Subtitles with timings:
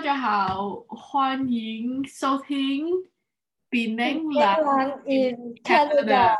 [0.00, 2.86] 大家好，欢迎收听
[3.68, 6.34] 《比南兰兰 in Canada。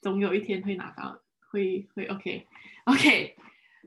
[0.00, 1.20] 总有一天会拿到，
[1.50, 2.46] 会会 OK
[2.84, 3.36] OK。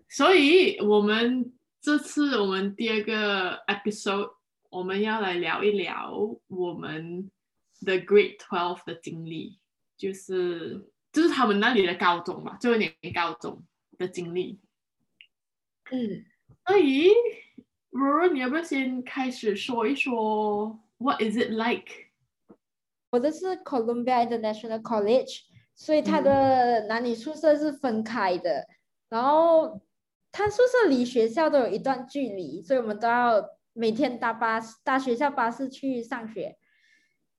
[0.09, 4.33] 所以我们这次我们第二个 episode，
[4.69, 6.13] 我们要来聊一聊
[6.47, 7.31] 我们
[7.85, 9.57] 的 Grade Twelve 的经历，
[9.95, 13.63] 就是就是他们那里的高中嘛，最后一年高中
[13.97, 14.59] 的经历。
[15.91, 16.25] 嗯，
[16.67, 17.09] 所以，
[17.93, 21.85] 柔柔，你要不要先开始说一说 What is it like？
[23.11, 25.41] 我的是 Columbia International College，
[25.75, 28.67] 所以它的男女宿舍是分开的，
[29.09, 29.79] 然后
[30.31, 36.57] 它宿舍离学校都有一段距离，所以我们都要每天搭巴士搭学校巴士去上学。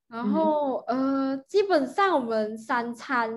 [0.06, 3.32] 然后，呃，基本上我们三餐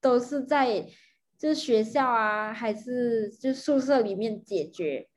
[0.00, 0.88] 都是在
[1.36, 5.10] 就是学校啊，还是就宿舍里面解决。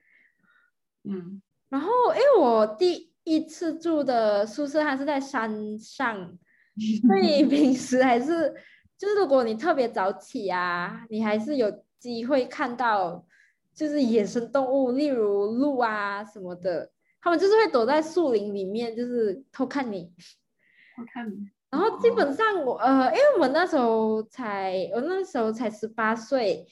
[1.07, 6.37] 嗯然后，因为我第一次住的宿舍它是在山上，
[7.07, 8.53] 所以平时还是
[8.97, 13.25] 就是如果你特别早起啊，你还是有机会看到
[13.73, 20.13] 就是野生动物，例如鹿啊什么的， 他们就是会躲在树林里面，就是偷看你。
[20.95, 26.65] 偷看你，然后基本上我呃，因为我那时候才我那时候才十八岁，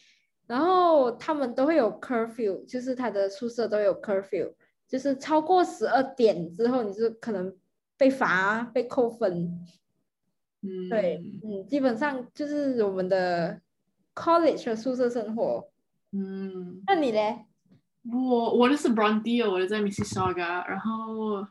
[0.48, 4.54] 然后他们都会有 curfew，就是他的宿舍都有 curfew，
[4.88, 7.56] 就是超过十二点之后，你就可能
[7.98, 9.66] 被罚被扣分。
[10.62, 13.60] 嗯，对，嗯，基本上就是我们的
[14.16, 15.70] college 的宿舍生活。
[16.12, 17.46] 嗯，那你嘞？
[18.12, 21.48] 我我的是 Brondio，我的在 Mississauga，然后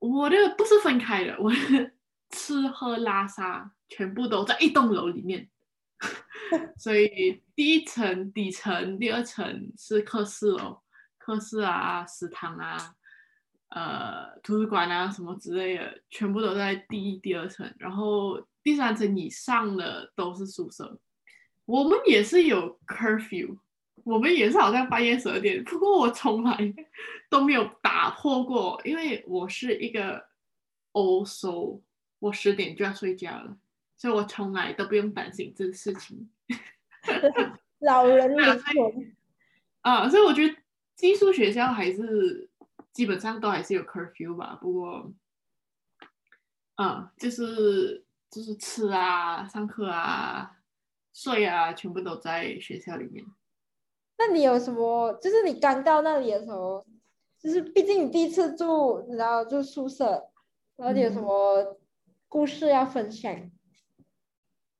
[0.00, 1.56] 我的不是分开的，我的
[2.30, 5.48] 吃喝拉撒全部都在一栋楼里面，
[6.78, 10.80] 所以第一层底层，第二层是课室哦，
[11.18, 12.94] 课室啊、食堂啊、
[13.70, 20.98] 呃图书馆啊什么之类的，全部都在第一、第二层，然后第三层以上的都是宿舍。
[21.64, 23.58] 我们也是有 curfew，
[24.04, 26.56] 我们也是好像半夜十二点，不过我从来
[27.28, 30.24] 都没有打破过，因为我是一个
[30.92, 31.82] old soul，
[32.20, 33.54] 我十点就要睡觉了，
[33.98, 36.30] 所以我从来都不用担心这个事情。
[37.80, 39.14] 老人灵那魂。
[39.82, 40.54] 啊，所以我觉得
[40.96, 42.50] 寄宿学校还是
[42.92, 45.12] 基本上都还是有 curfew 吧，不过，
[46.76, 50.58] 嗯，就是就是吃啊、上课啊、
[51.14, 53.24] 睡啊，全部都在学校里面。
[54.18, 55.12] 那你有什么？
[55.22, 56.84] 就是你刚到那里的时候，
[57.38, 60.28] 就是毕竟你第一次住，你知道住宿舍，
[60.76, 61.78] 然后你有什么
[62.26, 63.50] 故事要分享？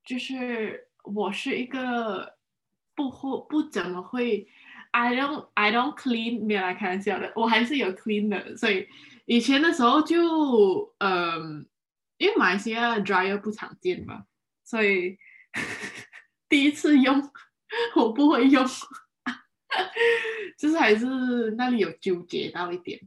[0.04, 2.36] 就是我是一个
[2.94, 4.48] 不会不怎么会
[4.90, 8.86] ，I don't I don't clean，没有来开玩笑的，我还是有 clean 的，所以
[9.26, 11.66] 以前的时候就嗯，
[12.18, 14.24] 因为马来西亚 dryer 不常见嘛，
[14.64, 15.18] 所以
[16.48, 17.30] 第一次用
[17.96, 18.64] 我不会用，
[20.58, 21.06] 就是还是
[21.52, 23.00] 那里有纠结到一点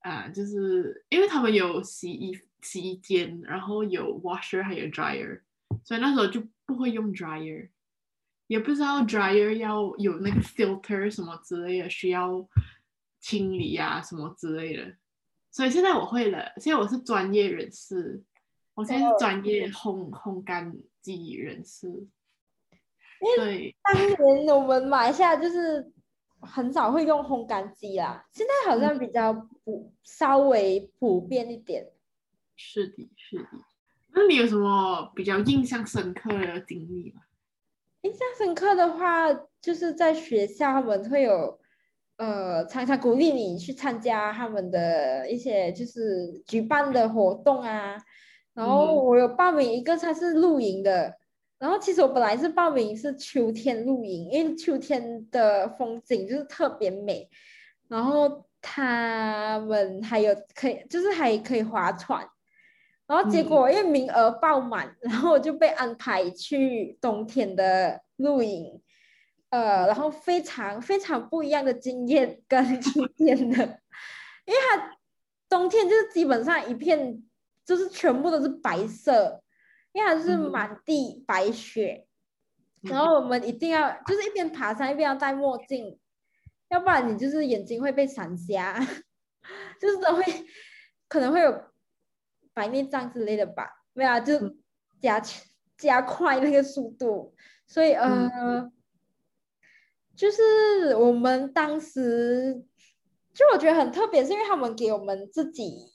[0.00, 5.40] 啊，就是因为他们有洗衣洗衣间，然后有 washer 还有 dryer。
[5.84, 6.40] 所以那时候就
[6.72, 7.68] 不会用 dryer，
[8.46, 12.48] 也不知道 dryer 要有那个 filter 什么之类的，需要
[13.20, 14.96] 清理啊什么之类的。
[15.50, 18.22] 所以现在我会了，现在我是专业人士，
[18.74, 22.08] 我现在是专业烘烘干机人士。
[23.36, 25.92] 对，当年我们马来西亚就是
[26.40, 29.32] 很少会用烘干机啦，现在好像比较
[29.64, 31.86] 普稍微普遍一点。
[32.56, 33.48] 是的，是的。
[34.14, 37.22] 那你有什么比较印象深刻的经历吗？
[38.02, 41.58] 印象深刻的话，就是在学校他们会有，
[42.16, 47.96] 呃，常常鼓励你去参加他们的一些就是举办的活动啊。
[48.54, 51.16] 然后我有报名一个，它是露营的。
[51.58, 57.30] 然后其实我本来是报名是秋天露营，因为秋天的风景就是特别美。
[57.88, 62.28] 然后他们还有可以，就是还可以划船。
[63.12, 68.80] 然后结果因为名额爆满，然后我就被安排去冬天的露营，
[69.50, 73.80] 呃，然后非常非常不一样的经验跟 秋天的，
[74.46, 74.96] 因为它
[75.46, 77.22] 冬天就是基本上一片
[77.66, 79.42] 就是全部都是白色，
[79.92, 82.06] 因为它是满地白雪，
[82.80, 85.98] 然后我们一定要就是一边爬山一边要戴墨镜，
[86.70, 88.80] 要不然你就是眼睛会被闪瞎，
[89.78, 90.24] 就是都会
[91.08, 91.71] 可能会有。
[92.54, 94.38] 白内障之类的吧，没有啊，就
[95.00, 95.22] 加
[95.76, 97.34] 加快那个速度，
[97.66, 98.70] 所以呃，
[100.14, 102.64] 就是我们当时
[103.34, 105.90] 就我觉得很特别，是因为他们给我们自己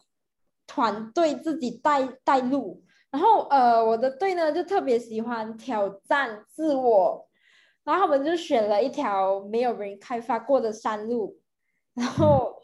[0.65, 7.30] 团队自己带带路，然后呃，我的队呢就特别喜欢挑战自我，
[7.83, 11.39] 然后他们就选了一条没有人开发过的山路，
[11.94, 12.56] 然后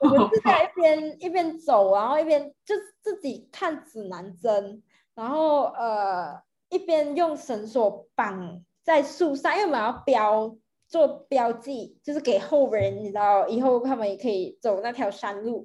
[0.00, 4.82] 我们是在一边一边走，然后一边就自己看指南针，
[5.14, 10.56] 然后呃一边用绳索绑在树上，因为我们要标。
[10.90, 15.64] 做标记就是给后人，你知道，以后他们也可以走那条山路。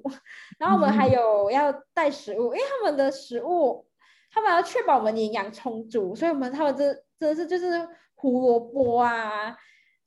[0.56, 3.84] 然后我们还有要带食物，因为他们的食物，
[4.30, 9.56] 他们要确保我们营养充足，所以我们他们这真的是就是胡萝卜啊，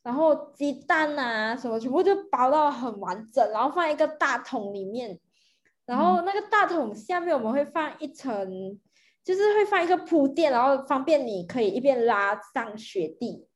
[0.01, 5.19] 然后鸡蛋啊什么，全部就包到很完整，然后放一个大桶里面。
[5.85, 8.79] 然后那个大桶下面我们会放一层，
[9.23, 13.47] 就是会放一个铺垫，然后方便你可以一边拉上雪地。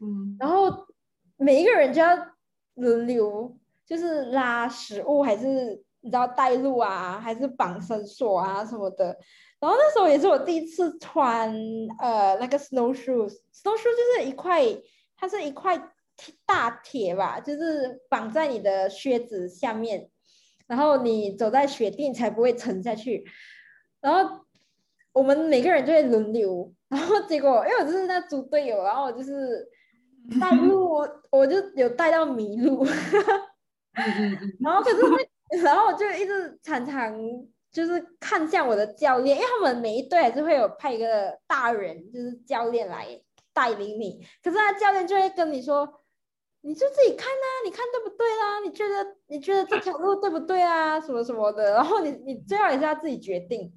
[0.00, 0.86] 嗯，然后
[1.36, 2.16] 每一个人就要
[2.74, 3.56] 轮流，
[3.86, 9.16] 就是拉食物，还是你知道带路啊，还是绑绳索啊什么的。
[9.58, 11.50] 然后那时候也是我第一次穿
[12.00, 14.62] 呃那个 snow shoes，snow shoes 就是一块，
[15.16, 15.92] 它是一块
[16.44, 20.10] 大铁吧，就是绑在你的靴子下面，
[20.66, 23.24] 然后你走在雪地才不会沉下去。
[24.00, 24.44] 然后
[25.12, 29.68] 我们每个人就会轮流，然后结果因为我就是那猪队友，然后我就是。
[30.40, 32.84] 带路，我就有带到迷路，
[34.60, 34.96] 然后可是
[35.52, 37.16] 那，然后我就一直常常
[37.70, 43.06] 就是看向我的教练，因为他们每一队还是会有派一个大人，就是教练来
[43.56, 44.20] 带领你。
[44.44, 45.88] 可是他教练就会跟你说，
[46.60, 48.60] 你就自己看啊，你看对不对啦？
[48.62, 51.00] 你觉得你觉得这条路对不对啊？
[51.00, 53.72] 什么什么的，然后你你最后也是要自己决定。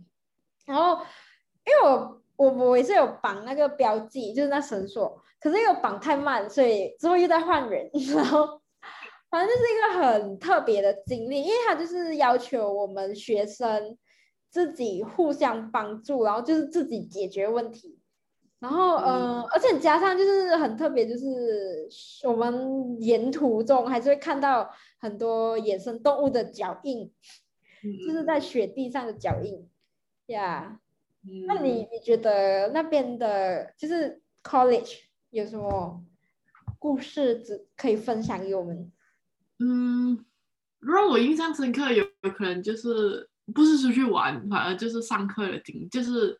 [0.65, 1.01] 然后
[1.65, 5.23] 因为我我我也是有绑那个标记，就是那绳索。
[5.39, 8.61] 可是又绑太慢，所以之后又在换人， 然后
[9.29, 13.97] 反正就是一个很特别的经历，因为他就是要求我们学生
[14.49, 17.98] 自己互相帮助，然后就是自己解决问题，
[18.59, 21.87] 然后嗯，而且加上就是很特别，就是
[22.27, 24.69] 我们沿途中还是会看到
[24.99, 27.09] 很多野生动物的脚印，
[28.05, 29.69] 就是在雪地上的脚印，
[30.27, 30.79] 呀，
[31.47, 34.97] 那你你觉得那边的就是 college？
[35.29, 36.03] 有什么
[36.79, 38.91] 故事只可以分享给我们？
[39.59, 40.25] 嗯，
[40.79, 46.35] 让我印象深刻，有有可能就是不是出去玩，反而就是上课的经，就是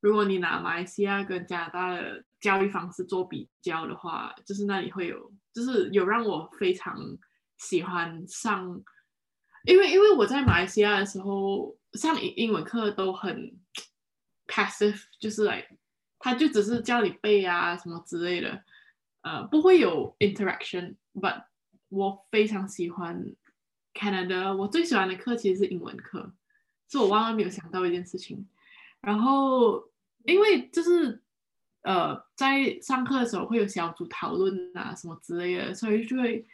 [0.00, 6.98] 如果你拿马来西亚跟加拿大的教育方式做比较的话，就是那里会有，就是有让我非常
[7.58, 8.82] 喜欢上，
[9.64, 13.58] 因为因为我在马来西亚的时候上英英文课都很
[14.46, 15.66] passive，就是来。
[16.22, 18.62] 他就只是叫你背啊什么之类的，
[19.22, 20.96] 呃，不会有 interaction。
[21.14, 21.44] But
[21.88, 23.24] 我非常喜欢
[23.94, 26.34] Canada，我最喜欢的课其实是英文课，
[26.90, 28.46] 是我万万没有想到一件事情。
[29.02, 29.82] 然后
[30.24, 31.22] 因为就是
[31.82, 36.46] 呃，在上课的时候会有小组讨论啊什么之类的，所以就会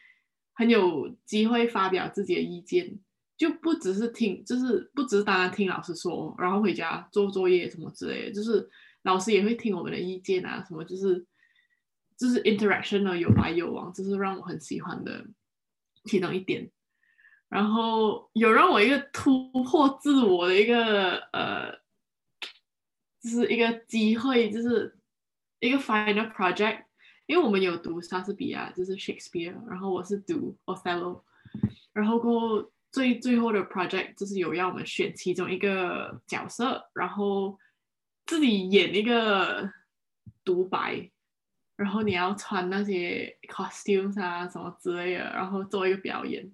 [0.54, 2.98] 很有机会发表自己的意见，
[3.36, 8.68] 就不只是听，就是不只是单单听老师说，然后回家做作业什么之类的，就是。
[9.02, 11.24] 老师也会听我们的意见啊，什么就是
[12.18, 15.24] 就是 interaction 呢，有来有往，这是让我很喜欢的
[16.06, 16.68] 其中一点。
[17.48, 21.78] 然后有让我一个突破自我的一个呃，
[23.26, 24.96] 就是一个机会，就是
[25.58, 26.84] 一个 final project。
[27.26, 31.22] 因为我们有读莎士比亚，就是 Shakespeare，然后我是读 Othello，
[31.92, 37.58] 然后过最最后的 project 就是有要我们选其中一个角色，然后。
[38.28, 39.70] 自己演一个
[40.44, 41.08] 独白，
[41.76, 46.50] 然后你要穿那些 costumes 啊什么之类的，然后做一个表演。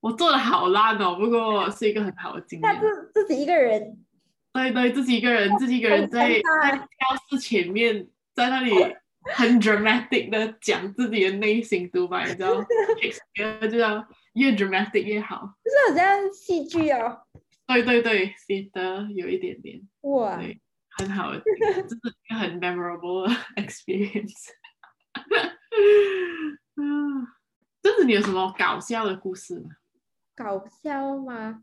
[0.00, 2.74] 我做的好烂哦，不过是一个很好的经验。
[2.74, 4.04] 他自自己一个人，
[4.52, 8.72] 对对，自己一个人，自己一个人在在教室前面，在那里
[9.34, 12.56] 很 dramatic 的讲自己的内心独白，你知道？
[13.70, 17.20] 就要越 dramatic 越好，就是好像戏剧哦。
[17.66, 20.60] 对对对，是的，有一点点哇，对，
[20.98, 24.48] 很好， 这是一个很 memorable experience。
[26.76, 27.26] 嗯，
[27.82, 29.70] 就是你有什么搞笑的故事吗？
[30.34, 31.60] 搞笑吗？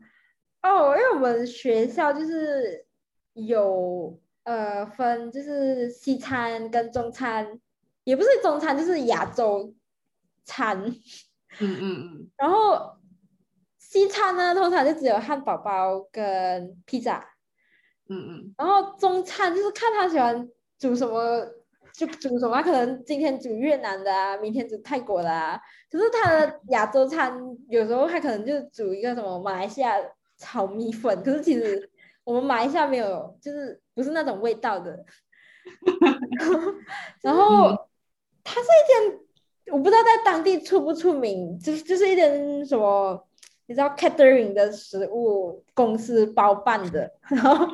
[0.62, 2.86] 哦，因为我们学校就是
[3.34, 7.60] 有呃分，就是西餐跟中餐，
[8.04, 9.74] 也不是中餐，就是亚洲
[10.44, 10.80] 餐。
[11.58, 12.96] 嗯嗯嗯，然后。
[13.80, 17.26] 西餐呢，通常就只有汉堡包跟披萨，
[18.10, 20.46] 嗯嗯，然后中餐就是看他喜欢
[20.78, 21.42] 煮什么
[21.94, 25.58] 就煮什么，可能今天煮越南的啊，明天煮泰国的啊。
[25.90, 27.34] 可是他的亚洲餐
[27.70, 29.96] 有时候他可能就煮一个什么马来西亚
[30.38, 31.90] 炒米粉，可是其实
[32.24, 35.04] 我们马来西亚没有，就是不是那种味道的。
[37.20, 37.76] 然后
[38.42, 39.18] 它是一间，
[39.72, 43.28] 我不知道在当地出不出名，就是就是一间什么，
[43.66, 47.12] 你知道 catering 的食物公司包办的。
[47.28, 47.66] 然后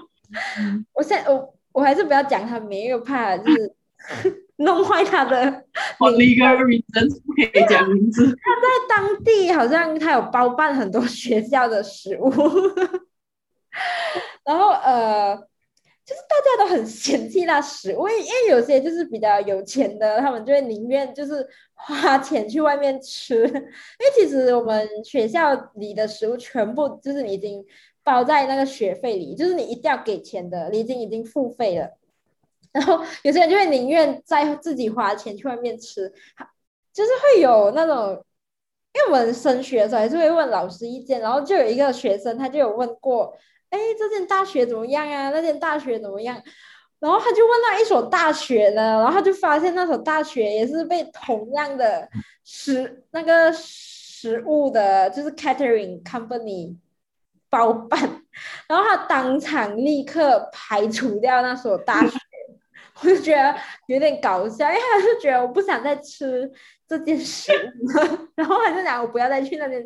[0.93, 3.75] 我现在我我还是不要讲他名，因为怕就是
[4.57, 5.65] 弄坏他的。
[6.01, 8.27] 我的一个 reason 不可以讲名字。
[8.27, 12.31] 他在当地好像他有包办很多学校的食物，
[14.45, 15.49] 然后呃。
[16.07, 23.37] 就是大家都很嫌弃那食物，因为有些就是比较有钱的，他们就会宁愿就是花钱去外面吃。
[23.49, 23.65] 因为
[24.15, 27.65] 其实我们学校里的食物全部就是已经
[28.03, 31.89] 包在那个学费里，就是你一定要给钱的，你已经已经付费了。
[32.75, 36.13] 然后有些人就会宁愿在自己花钱去外面吃，
[36.93, 38.23] 就是会有那种，
[38.93, 43.35] 因为我们升学的时候还是会问老师意见，然后就有一个学生他就有问过。
[43.71, 45.31] 哎，这间大学怎么样啊？
[45.31, 46.41] 那间大学怎么样？
[47.01, 52.09] 然后他就问到一所大学呢，然后他就发现那所大学也是被同样的
[52.45, 56.77] 食那个食物的，就是 catering company
[57.51, 58.01] 包办，
[58.69, 62.17] 然后他当场立刻排除掉那所大学，
[63.03, 63.55] 我就觉得
[63.87, 66.51] 有点搞笑，因为他就觉得我不想再吃
[66.87, 69.85] 这件食物， 然后他就讲我不要再去那边，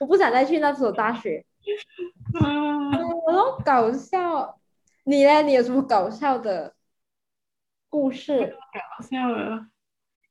[0.00, 1.44] 我不想再去那所大学。
[2.42, 2.90] 嗯，
[3.26, 4.58] 我说搞笑，
[5.04, 5.42] 你呢？
[5.42, 6.74] 你有什么搞笑的
[7.88, 8.56] 故事？
[8.72, 9.66] 搞笑的，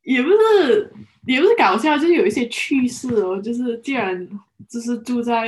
[0.03, 0.91] 也不是，
[1.25, 3.41] 也不是搞笑，就是有一些趣事哦。
[3.41, 4.27] 就是既然
[4.67, 5.47] 就是住在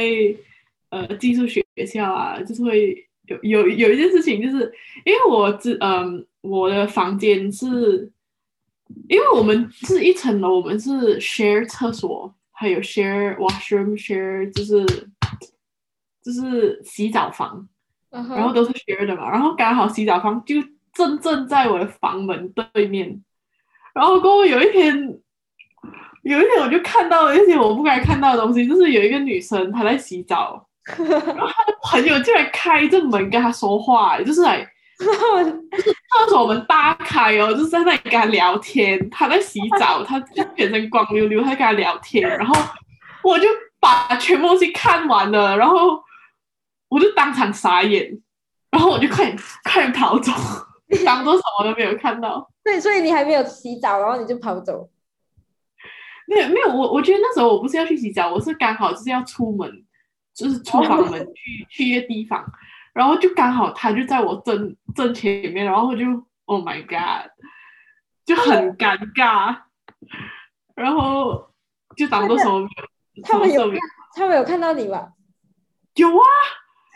[0.89, 4.73] 呃寄宿学校啊，就是会有有有一件事情，就是
[5.05, 8.11] 因为我只嗯我的房间是，
[9.07, 14.85] 因为我们是一层楼，我们是 share 厕所，还有 share washroom，share 就是。
[16.21, 17.67] 就是洗澡房，
[18.11, 20.55] 然后都是 share 的嘛，然后刚好洗澡房就
[20.93, 23.23] 正正在我的房门对面，
[23.95, 24.95] 然后过后有一天，
[26.23, 34.65] 有一天我就看到了一些我不该看到的东西，就是有一个女生她在洗澡， 然后他的朋友竟然开着门跟他说话，就是来，
[34.99, 35.05] 就
[35.77, 42.55] 是厕所门大开哦，就是在那里跟他聊天，他在洗澡， 他就变成光溜溜，他跟他聊天，然后
[43.23, 43.47] 我就
[43.79, 46.03] 把全部东西看完了，然后。
[46.91, 48.19] 我就当场傻眼，
[48.71, 50.31] 然后我就快点快点跑走，
[51.05, 52.49] 当做什么都没有看到。
[52.63, 54.89] 对，所以你还没有洗澡，然后你就跑走。
[56.25, 59.71] 没有没有，我我觉得那时候我不是要去洗澡，我是刚好就是要出门，
[60.39, 62.45] 就是出房门去去一个地方，
[62.93, 66.05] 然后就刚好他就在我正正前面，然后我就
[66.45, 67.29] Oh my God，
[68.25, 69.57] 就很尴尬，
[70.75, 71.51] 然后
[71.97, 72.65] 就当做什么。
[73.21, 73.69] 他们有
[74.15, 75.09] 他们有看到你吗？
[75.95, 76.23] 有啊。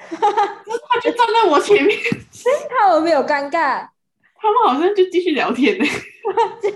[0.09, 1.97] 他就站在我前面，
[2.69, 3.87] 他有没有尴尬？
[4.35, 5.83] 他们好像就继续聊天呢，
[6.61, 6.69] 就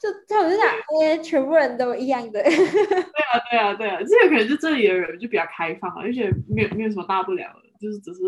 [0.00, 0.68] 就他们就想，
[1.02, 2.42] 哎，全部人都一样的。
[2.44, 8.20] 对啊，对啊，对啊，这个可能就这里的人就比较开放，而且没有没有什么大不了的，就是只是，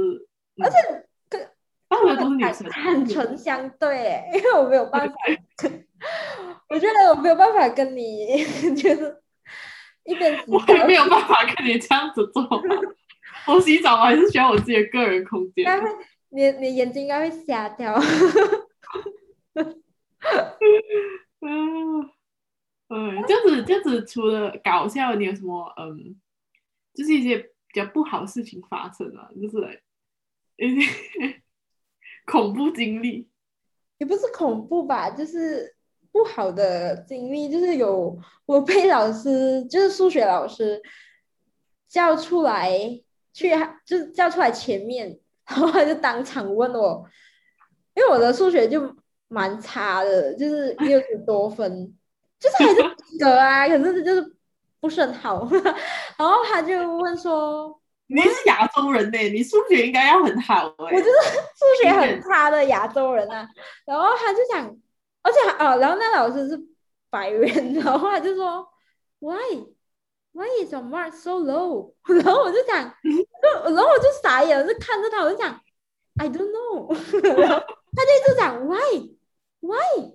[0.63, 0.77] 而且
[1.29, 1.41] 跟
[1.89, 5.15] 大部分都是女生，坦诚相对， 因为我没有办法，
[6.71, 8.43] 我觉得我没有办法跟你
[8.75, 9.17] 就是
[10.05, 12.43] 一边，我也没有办法跟你这样子做。
[13.47, 15.65] 我洗澡，我还是需要我自己的个人空间。
[15.65, 15.89] 应该会，
[16.31, 17.99] 你你眼睛应该会瞎掉。
[21.41, 22.01] 嗯
[22.89, 26.19] 嗯，这样子这样子，除了搞笑，你有什么嗯，
[26.95, 29.29] 就是一些比较不好的事情发生啊？
[29.41, 29.83] 就是
[30.57, 31.43] 一些
[32.27, 33.29] 恐怖经历，
[33.99, 35.77] 也不是恐怖吧，就是
[36.11, 40.83] 不好的经历，就是有我被老师，就是数学老师
[41.89, 42.71] 叫出来。
[43.31, 43.51] 去
[43.85, 45.17] 就是叫出来前面，
[45.47, 47.09] 然后他就当场问我，
[47.95, 48.97] 因为我的数学就
[49.29, 51.95] 蛮差的，就是六十多分，
[52.41, 54.37] 就是还是及格啊，可是就是
[54.81, 55.49] 不是很好。
[56.19, 59.19] 然后他就问说：“你是亚洲人呢？
[59.31, 63.49] 你数学应该要很好哎。”我就是数学很差的亚洲人啊。
[63.85, 64.65] 然后他就讲，
[65.23, 66.59] 而且哦，然后那老师是
[67.11, 68.67] 白人， 然后他就说
[69.21, 69.65] ：“Why？”
[70.33, 71.95] Why is your mark so low？
[72.07, 75.59] 然后我就讲，然后我就傻眼，就看着他，我就想
[76.21, 76.95] ，I don't know。
[77.25, 79.18] 然后他就一直讲 Why？Why？
[79.61, 80.13] Why？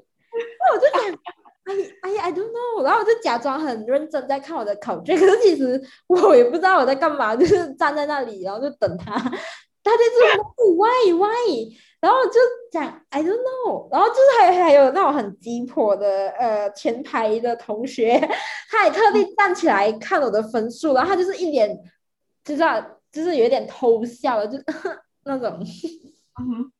[0.59, 1.19] 那我就讲
[1.65, 2.83] ，I I I don't know。
[2.83, 9.13] 然后我就假装很认真在看我的考卷，可是其实我也不知道我在干嘛，就是站在那里，然后就等他。
[9.85, 10.15] 他就一直
[10.65, 11.75] 问 Why？Why？
[11.99, 12.39] 然后就
[12.71, 18.19] 讲 I don't know，然后就是还还有那种很鸡婆的呃前排的同学，
[18.69, 21.77] 他也特地站起来看我的分数，然后他就是一脸
[22.43, 22.81] 就知道
[23.11, 24.57] 就是有点偷笑的，就
[25.23, 25.59] 那种，
[26.39, 26.71] 嗯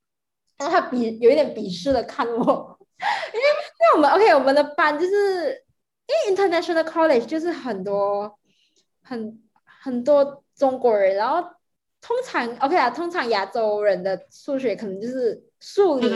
[0.57, 2.79] 然后他鄙有一点鄙视的看我，
[3.33, 3.45] 因为
[3.79, 5.63] 因为我们 OK 我们的班就是
[6.07, 8.37] 因为 international college 就是很多
[9.01, 11.49] 很很多中国人，然后。
[12.05, 16.09] 通常 OK 啊，通常亚洲人的数学可能就是数理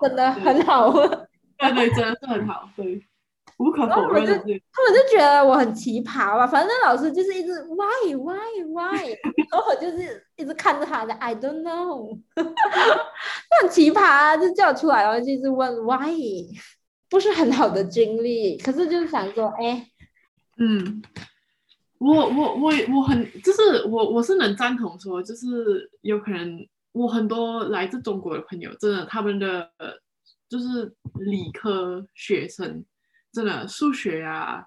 [0.00, 0.92] 真的是很好。
[0.92, 3.00] 对对，真的是很好，对，无
[3.76, 6.46] 可否认的是，他们就觉得我很奇葩吧。
[6.46, 9.08] 反正老师就是一直 Why Why Why，
[9.50, 16.46] 然后我就是一直看着他的 I don't know， 那很奇葩啊，就叫出来，然后就一直问 Why，
[17.10, 19.86] 不是很好的经历，可是就是想说，哎，
[20.58, 21.02] 嗯，
[21.98, 29.90] 我我我我很就是我我是能赞同说，就是有可能我很多来自中国的朋友，真的他们的呃
[30.48, 32.84] 就是理科学生，
[33.36, 34.64] 真的数学啊，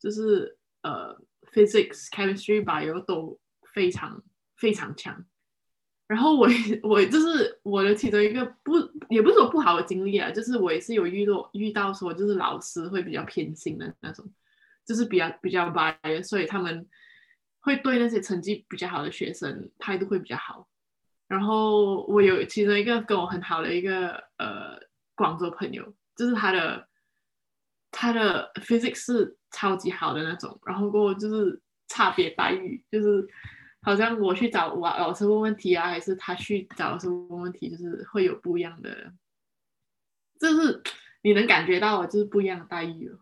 [0.00, 1.16] 就是呃
[1.52, 3.38] physics、chemistry、bio 都
[3.72, 4.20] 非常
[4.56, 5.24] 非常强。
[6.08, 8.72] 然后我也我就是我的其中一个不
[9.08, 14.28] 也不是说不好的经历啊，就是我也是有遇到遇到说就是老师会比较偏心的那种，
[14.84, 16.88] 就是比较比较 bias，所以他们
[17.60, 20.68] 会对那些成绩比较好的学生态度会比较好。
[21.28, 24.76] 然后我有其中一个跟我很好的一个呃
[25.14, 26.87] 广州朋友，就是他的
[27.90, 33.26] 他的 physics 是超级好的那种，然后过后就是差别待遇，就是
[33.82, 39.12] 好像我去找我老师问问题啊，还是他去找老师问问题，就是会有不一样的，
[40.38, 40.82] 就是
[41.22, 43.18] 你能感觉到就是不一样的待遇了。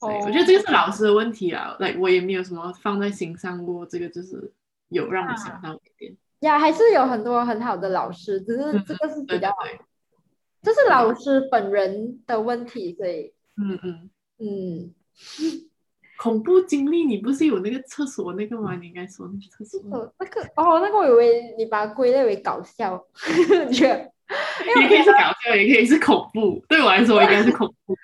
[0.00, 4.52] 对，我觉得这个是老师的问题啊，like 我也没有什么放在心上过，这个就是
[4.88, 6.16] 有让我想到一点。
[6.40, 9.80] 呀，还是有很多很好的老师，只是这个是比较，对对对，
[10.62, 14.94] 这是老师本人的问题，所以嗯嗯，嗯，
[16.18, 18.76] 恐怖经历，你不是有那个厕所那个吗？
[18.76, 19.80] 你应该说那个厕所。
[19.90, 23.02] 哦那个哦，那个我以为你把它归类为搞笑，
[23.72, 24.12] 觉得
[24.66, 26.64] 也可以是搞笑，也可以是恐怖。
[26.68, 27.96] 对我来说，应该是恐怖。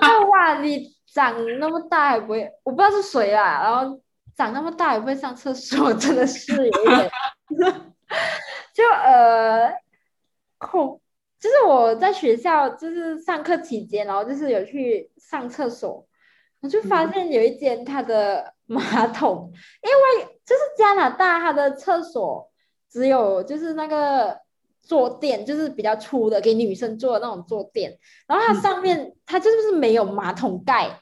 [0.00, 4.00] 那哇，你长那么大还不会，我不知道是谁啦，然后
[4.36, 7.10] 长那么大也不会上厕所，真的是有一点，
[8.74, 9.70] 就呃
[10.58, 11.00] 恐，
[11.38, 16.06] 就是我在学校就是上课期间，然后就是有去上厕所，
[16.60, 22.50] 我就发现有一间它的马桶，因为就是加拿大它的厕所
[22.90, 24.38] 只有就是那个
[24.80, 31.00] 坐垫，就是比较粗的给女生坐的那种坐垫，然后它上面它就是没有马桶盖。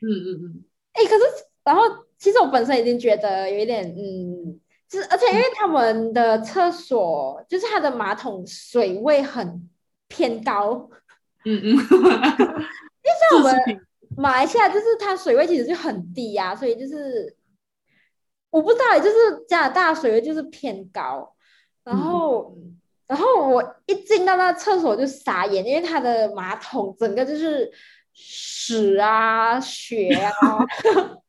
[0.00, 1.22] 嗯嗯嗯，哎，可是
[1.64, 1.82] 然后
[2.18, 4.60] 其实我本身已经觉得有一点，嗯，
[4.92, 9.68] 就是而且因为他们的厕所就是它的马桶水位很
[10.08, 10.90] 偏高，
[11.46, 13.56] 嗯嗯，因为像我们
[14.16, 17.34] 马来西亚就是它水位其实就很低呀、所以就是
[18.50, 21.34] 我不知道，就是加拿大水位就是偏高，
[21.82, 22.54] 然后。
[23.08, 27.70] 然后我一进到那厕所就傻眼，因为它的马桶整个就是
[28.14, 30.32] 屎啊、血啊，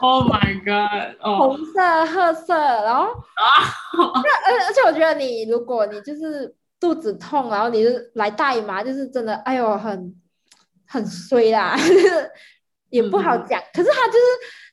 [0.00, 1.16] Oh my god！
[1.20, 3.46] 哦红色、褐色，然后啊，
[4.46, 10.14] 而而且我觉得你如果你就是肚子痛，然后你就来大姨妈，就是真的，哎呦，很
[10.86, 12.30] 很衰啦，就 是
[12.90, 13.60] 也不好讲。
[13.72, 14.24] 可是他就是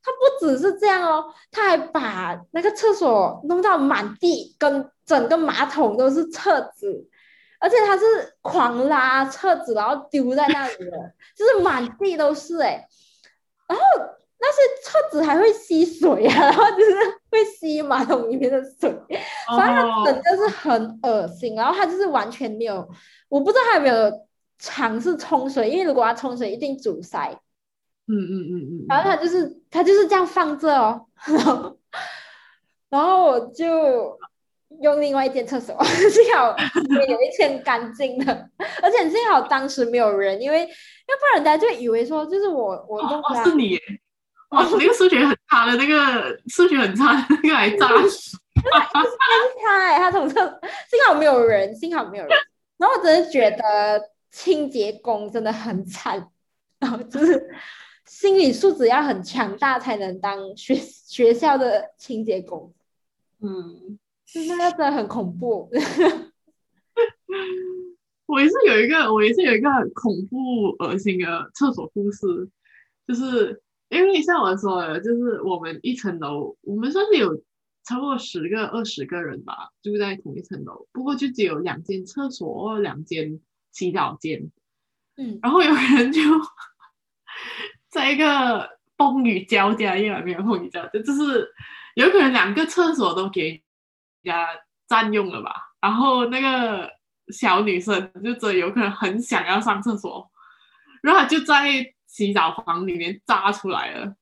[0.03, 7.07] 他不只是这样哦，他还把那个厕所弄到满地，跟整个马桶都是厕纸，
[7.59, 8.03] 而且他是
[8.41, 12.87] 狂拉厕纸，然后丢在那里的，就是满地都是哎、
[13.67, 13.83] 然后
[14.43, 16.95] 那些厕纸还会吸水啊， 然后就是
[17.29, 18.91] 会吸马桶里面的水，
[19.55, 22.87] 反正它整哦，个是很恶心，然后它就是完全没有，
[23.29, 24.11] 我不知道它有没有
[24.57, 27.29] 尝试冲水，因为如果它冲水一定阻塞，
[28.07, 31.77] 嗯嗯嗯嗯，然后它就是它就是这样放着哦， 然后
[32.89, 34.17] 然后我就
[34.81, 36.55] 用另外一间厕所， 幸好
[37.07, 38.49] 有一间干净的，
[38.81, 43.77] 而且幸好当时没有人，因为要不然人家就以为说就是我我弄哦它是你
[44.51, 48.37] 耶，哇，那个数学很差的那个数学很差的那个还炸死，
[49.63, 50.35] 他哎、他从厕，
[50.89, 52.37] 幸好没有人，幸好没有人。
[52.77, 56.27] 然后我真的觉得清洁工真的很惨，
[56.79, 57.49] 然后就是
[58.05, 62.73] 心理素质要很强大才能当学学校的清洁工，
[63.41, 63.97] 嗯。
[64.33, 65.69] 就是那个真的很恐怖。
[68.25, 72.47] 我也是有一个，我也是有一个很恐怖、恶心的厕所故事，
[73.05, 77.35] 就是因为像我说的，就是我们一层楼，我们算是有
[77.83, 83.41] 差不多十个二十个人吧，住在同一层楼，不过就只有两间厕所、两间
[83.73, 84.49] 洗澡间，
[85.17, 86.21] 嗯，然后有人就
[87.91, 91.51] 在一个风雨交加，夜晚没有风雨交加，就是
[91.95, 93.61] 有可能两个厕所都给人
[94.23, 94.47] 家
[94.87, 95.51] 占用了吧。
[95.81, 96.89] 然后那个
[97.33, 100.31] 小女生就真有可能很想要上厕所，
[101.03, 104.13] 然后她就在洗澡房里面炸出来了。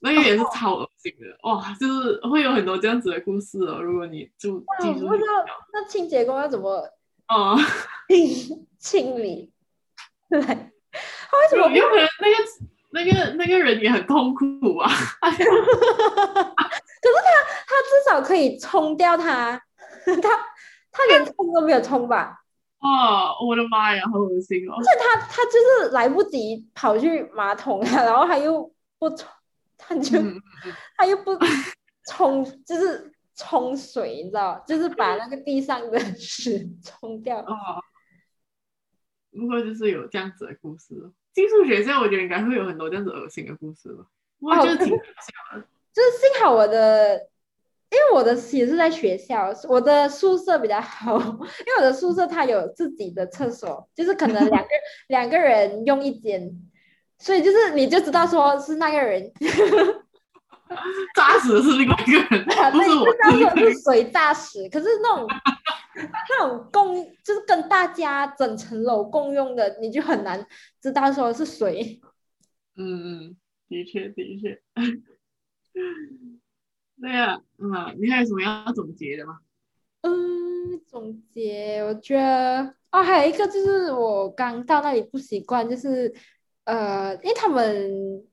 [0.00, 1.72] 那个也是超恶心的哇！
[1.78, 3.80] 就是会有很多这样子的故事哦。
[3.80, 6.90] 如果你住那我不知道那清洁工要怎么
[7.28, 7.56] 哦，
[8.10, 9.52] 清清理？
[10.28, 12.34] 对，他为什么有有可能那个
[12.90, 14.90] 那个那个人也很痛苦啊。
[15.22, 15.44] 可是
[17.24, 17.30] 他
[17.68, 19.62] 他至少可以冲掉他，
[20.20, 20.30] 他
[20.90, 22.40] 他连冲都没有冲吧？
[22.82, 24.74] 哦，我的妈呀，好恶心哦！
[24.76, 25.52] 而且他他就
[25.84, 29.28] 是来不及跑去马桶啊，然后他又不冲，
[29.78, 30.34] 他就、嗯，
[30.98, 31.30] 他又不
[32.10, 37.38] 冲，就是冲水，你知道，就是把那个地上的 屎冲掉。
[37.38, 37.80] 哦，
[39.30, 40.94] 不过就是有这样子的故事。
[41.32, 44.04] 寄宿学校我觉得应该会有很多这样子恶心的故事吧。
[44.40, 45.64] 我觉得挺搞笑的。
[45.92, 47.28] 就是幸好我的，
[47.92, 54.68] 因为我的也是在学校，我的宿舍比较好， 因为我的宿舍它有自己的厕所，就是可能两个
[55.08, 56.50] 两个人用一间，
[57.18, 59.30] 所以就是你就知道说是那个人，
[61.14, 63.50] 炸死的是另外一个人，不知道。
[63.52, 65.26] 说是谁炸死，可是那种
[66.30, 70.42] 那种共就是跟大家整层楼共用的，你就很难
[70.80, 72.00] 知道说是谁。
[72.74, 73.36] 嗯嗯，
[73.68, 74.62] 的确的确。
[77.02, 79.40] 对呀，嗯，你还有什么要总结的吗？
[80.02, 86.14] 嗯，总结，我觉得哦，还有一个就是我刚到那里不习惯，就是
[86.62, 88.24] 呃，因为他们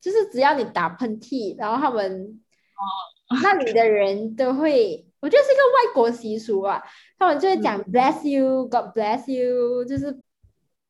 [0.00, 2.42] 就是只要你打喷嚏，然后他们
[3.30, 6.82] 哦那里的人都会，我觉得是一个外国习俗啊，
[7.20, 10.20] 他们就会讲 bless you，God bless you，就是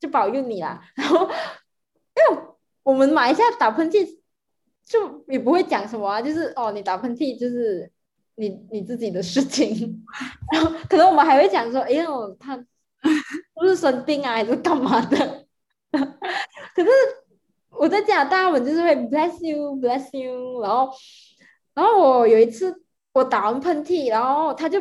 [0.01, 0.81] 就保佑你啦。
[0.96, 2.42] 然后因为
[2.83, 4.22] 我们马来西亚打喷嚏
[4.85, 7.90] 就也不会讲什么啊，就是哦，你打喷嚏就是
[8.37, 10.05] 你你自己的事情。
[10.53, 12.57] 然后可能我们还会讲说，哎呦，他
[13.55, 15.47] 不是生病啊，还是干嘛的？
[15.92, 16.88] 可是
[17.71, 20.90] 我在加拿大，我们就是会 bless you bless you，然后
[21.75, 24.81] 然后我有一次我打完喷嚏，然后他就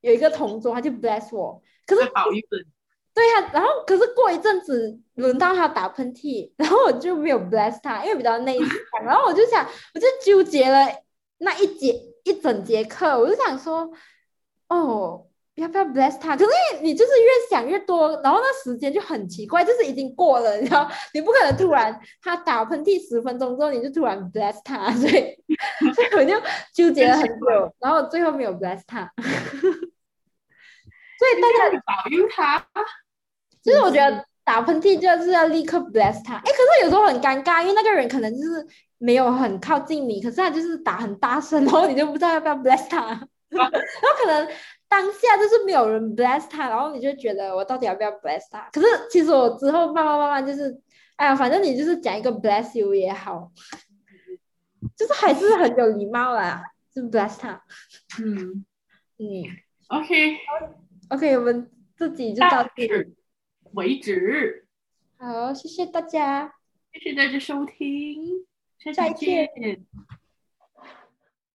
[0.00, 2.64] 有一个同桌，他就 bless 我，可是保一本。
[3.16, 8.68] 对呀、然后可是过一阵子轮到他打喷嚏， 然后我就没有 bless 他，因为比较内向，
[9.06, 10.86] 然后我就想，我就纠结了
[11.38, 13.90] 那一节一整节课，我就想说，
[14.68, 16.36] 哦，要不要 bless 他？
[16.36, 16.50] 可是
[16.82, 25.34] 你就是越想越多，然后那时间就很奇怪，就是已经过了，然后，你不可能突然他打喷嚏十分钟之后你就突然 bless 他，所以
[25.94, 26.38] 所以我就
[26.74, 29.30] 纠结了很久，然后最后没有 bless 他，所
[31.32, 31.82] 以大家。
[31.86, 32.68] 保佑他。
[33.66, 38.66] 就是我觉得打喷嚏就是要立刻 bless 他，哎，可是有时候很尴尬，因为那个人可能就是
[38.98, 43.06] 没有很靠近你，可是他就是打很大声，然后你就不知道要不要 bless 他，
[43.48, 43.70] 然后
[44.22, 44.48] 可能
[44.88, 48.68] 当下就是没有人 bless 他，然后你就觉得我到底要不要 bless 他？
[48.72, 50.80] 可是其实我之后慢慢慢慢就是，
[51.16, 53.50] 哎呀，反正你就是讲一个 bless you 也好，
[54.96, 56.62] 就是还是很有礼貌啦，
[56.94, 57.60] 就 bless 他。
[58.22, 58.64] 嗯。
[59.18, 59.24] 嗯
[59.88, 63.14] ，OK，，OK，我们自己就到这里，
[63.76, 64.66] 为止。
[65.18, 66.54] 好，谢谢大家。
[66.92, 68.46] 谢谢大家收听，
[68.78, 69.86] 下再期见。